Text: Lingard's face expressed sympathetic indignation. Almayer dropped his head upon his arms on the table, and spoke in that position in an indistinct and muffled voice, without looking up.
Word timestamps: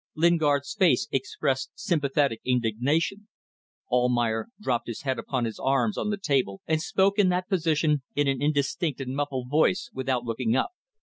Lingard's 0.15 0.73
face 0.73 1.07
expressed 1.11 1.69
sympathetic 1.75 2.41
indignation. 2.43 3.27
Almayer 3.91 4.47
dropped 4.59 4.87
his 4.87 5.03
head 5.03 5.19
upon 5.19 5.45
his 5.45 5.59
arms 5.59 5.95
on 5.95 6.09
the 6.09 6.17
table, 6.17 6.59
and 6.65 6.81
spoke 6.81 7.19
in 7.19 7.29
that 7.29 7.47
position 7.47 8.01
in 8.15 8.27
an 8.27 8.41
indistinct 8.41 8.99
and 8.99 9.15
muffled 9.15 9.51
voice, 9.51 9.91
without 9.93 10.23
looking 10.25 10.55
up. 10.55 10.71